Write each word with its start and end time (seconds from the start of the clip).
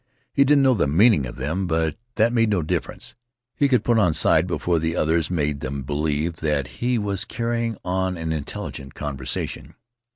He 0.33 0.43
didn't 0.43 0.63
know 0.63 0.73
the 0.73 0.87
meaning 0.87 1.27
of 1.27 1.35
them, 1.35 1.67
but 1.67 1.95
that 2.15 2.33
made 2.33 2.49
no 2.49 2.63
difference. 2.63 3.13
He 3.55 3.67
could 3.67 3.83
put 3.83 3.99
on 3.99 4.15
side 4.15 4.47
before 4.47 4.79
the 4.79 4.95
others, 4.95 5.29
make 5.29 5.59
them 5.59 5.83
believe 5.83 6.37
that 6.37 6.81
he 6.81 6.97
was 6.97 7.23
carrying 7.23 7.77
on 7.85 8.17
an 8.17 8.31
intelligent 8.33 8.95
conversation. 8.95 9.75